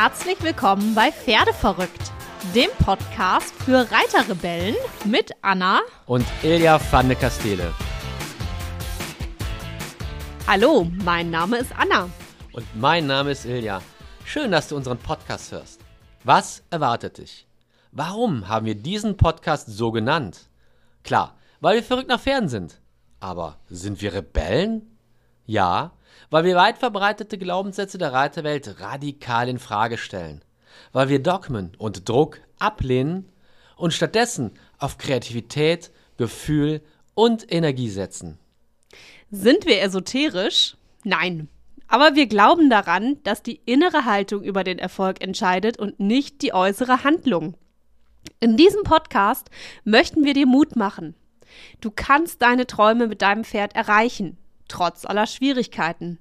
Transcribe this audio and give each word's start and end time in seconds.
Herzlich 0.00 0.40
willkommen 0.44 0.94
bei 0.94 1.10
Pferdeverrückt, 1.10 2.12
dem 2.54 2.70
Podcast 2.84 3.52
für 3.64 3.84
Reiterrebellen 3.90 4.76
mit 5.04 5.32
Anna 5.42 5.80
und 6.06 6.24
Ilja 6.44 6.80
van 6.92 7.08
de 7.08 7.16
Castele. 7.18 7.74
Hallo, 10.46 10.86
mein 11.04 11.32
Name 11.32 11.56
ist 11.56 11.72
Anna. 11.76 12.08
Und 12.52 12.64
mein 12.76 13.08
Name 13.08 13.32
ist 13.32 13.44
Ilja. 13.44 13.82
Schön, 14.24 14.52
dass 14.52 14.68
du 14.68 14.76
unseren 14.76 14.98
Podcast 14.98 15.50
hörst. 15.50 15.80
Was 16.22 16.62
erwartet 16.70 17.18
dich? 17.18 17.48
Warum 17.90 18.46
haben 18.46 18.66
wir 18.66 18.76
diesen 18.76 19.16
Podcast 19.16 19.66
so 19.66 19.90
genannt? 19.90 20.48
Klar, 21.02 21.34
weil 21.58 21.74
wir 21.74 21.82
verrückt 21.82 22.08
nach 22.08 22.20
Pferden 22.20 22.48
sind. 22.48 22.80
Aber 23.18 23.56
sind 23.68 24.00
wir 24.00 24.12
Rebellen? 24.12 24.96
Ja, 25.48 25.92
weil 26.28 26.44
wir 26.44 26.56
weit 26.56 26.76
verbreitete 26.76 27.38
Glaubenssätze 27.38 27.96
der 27.96 28.12
Reiterwelt 28.12 28.80
radikal 28.80 29.48
in 29.48 29.58
Frage 29.58 29.96
stellen, 29.96 30.44
weil 30.92 31.08
wir 31.08 31.22
Dogmen 31.22 31.72
und 31.78 32.06
Druck 32.06 32.42
ablehnen 32.58 33.32
und 33.78 33.94
stattdessen 33.94 34.52
auf 34.78 34.98
Kreativität, 34.98 35.90
Gefühl 36.18 36.82
und 37.14 37.50
Energie 37.50 37.88
setzen. 37.88 38.38
Sind 39.30 39.64
wir 39.64 39.80
esoterisch? 39.80 40.76
Nein. 41.02 41.48
Aber 41.86 42.14
wir 42.14 42.26
glauben 42.26 42.68
daran, 42.68 43.16
dass 43.22 43.42
die 43.42 43.62
innere 43.64 44.04
Haltung 44.04 44.42
über 44.42 44.64
den 44.64 44.78
Erfolg 44.78 45.22
entscheidet 45.22 45.78
und 45.78 45.98
nicht 45.98 46.42
die 46.42 46.52
äußere 46.52 47.04
Handlung. 47.04 47.54
In 48.38 48.58
diesem 48.58 48.82
Podcast 48.82 49.48
möchten 49.84 50.26
wir 50.26 50.34
dir 50.34 50.46
Mut 50.46 50.76
machen. 50.76 51.14
Du 51.80 51.90
kannst 51.90 52.42
deine 52.42 52.66
Träume 52.66 53.06
mit 53.06 53.22
deinem 53.22 53.44
Pferd 53.44 53.74
erreichen 53.74 54.36
trotz 54.68 55.04
aller 55.04 55.26
Schwierigkeiten. 55.26 56.18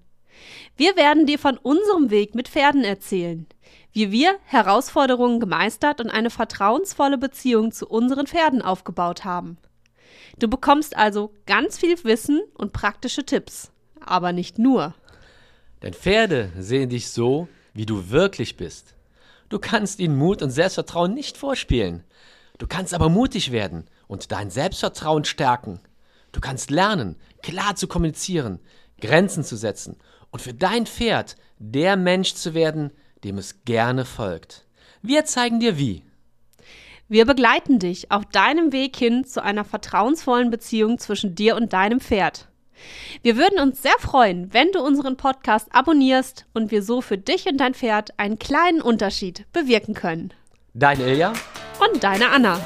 Wir 0.75 0.95
werden 0.95 1.25
dir 1.25 1.39
von 1.39 1.57
unserem 1.57 2.09
Weg 2.09 2.35
mit 2.35 2.47
Pferden 2.47 2.83
erzählen, 2.83 3.47
wie 3.91 4.11
wir 4.11 4.37
Herausforderungen 4.45 5.39
gemeistert 5.39 5.99
und 5.99 6.09
eine 6.09 6.29
vertrauensvolle 6.29 7.17
Beziehung 7.17 7.71
zu 7.71 7.87
unseren 7.87 8.27
Pferden 8.27 8.61
aufgebaut 8.61 9.25
haben. 9.25 9.57
Du 10.39 10.47
bekommst 10.47 10.95
also 10.95 11.33
ganz 11.45 11.77
viel 11.77 12.03
Wissen 12.03 12.41
und 12.53 12.73
praktische 12.73 13.25
Tipps, 13.25 13.71
aber 13.99 14.33
nicht 14.33 14.59
nur. 14.59 14.93
Denn 15.81 15.93
Pferde 15.93 16.51
sehen 16.57 16.89
dich 16.89 17.09
so, 17.09 17.47
wie 17.73 17.85
du 17.85 18.09
wirklich 18.09 18.57
bist. 18.57 18.95
Du 19.49 19.59
kannst 19.59 19.99
ihnen 19.99 20.17
Mut 20.17 20.41
und 20.41 20.51
Selbstvertrauen 20.51 21.13
nicht 21.13 21.37
vorspielen. 21.37 22.03
Du 22.57 22.67
kannst 22.67 22.93
aber 22.93 23.09
mutig 23.09 23.51
werden 23.51 23.85
und 24.07 24.31
dein 24.31 24.49
Selbstvertrauen 24.49 25.25
stärken. 25.25 25.79
Du 26.31 26.39
kannst 26.39 26.71
lernen, 26.71 27.15
klar 27.41 27.75
zu 27.75 27.87
kommunizieren, 27.87 28.59
Grenzen 28.99 29.43
zu 29.43 29.55
setzen 29.55 29.97
und 30.31 30.41
für 30.41 30.53
dein 30.53 30.85
Pferd 30.85 31.35
der 31.59 31.95
Mensch 31.95 32.33
zu 32.33 32.53
werden, 32.53 32.91
dem 33.23 33.37
es 33.37 33.63
gerne 33.63 34.05
folgt. 34.05 34.65
Wir 35.01 35.25
zeigen 35.25 35.59
dir 35.59 35.77
wie. 35.77 36.03
Wir 37.07 37.25
begleiten 37.25 37.79
dich 37.79 38.11
auf 38.11 38.25
deinem 38.25 38.73
Weg 38.73 38.97
hin 38.97 39.23
zu 39.23 39.41
einer 39.41 39.63
vertrauensvollen 39.63 40.51
Beziehung 40.51 40.99
zwischen 40.99 41.35
dir 41.35 41.55
und 41.55 41.71
deinem 41.71 42.01
Pferd. 42.01 42.49
Wir 43.21 43.37
würden 43.37 43.59
uns 43.59 43.81
sehr 43.81 43.97
freuen, 43.99 44.53
wenn 44.53 44.71
du 44.71 44.81
unseren 44.81 45.17
Podcast 45.17 45.67
abonnierst 45.71 46.45
und 46.53 46.69
wir 46.69 46.83
so 46.83 47.01
für 47.01 47.17
dich 47.17 47.47
und 47.47 47.57
dein 47.57 47.73
Pferd 47.73 48.19
einen 48.19 48.39
kleinen 48.39 48.81
Unterschied 48.81 49.45
bewirken 49.53 49.93
können. 49.93 50.33
Dein 50.73 50.99
Ilja 50.99 51.33
und 51.79 52.03
deine 52.03 52.29
Anna. 52.29 52.59